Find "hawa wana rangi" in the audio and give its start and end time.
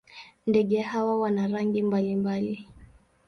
0.81-1.81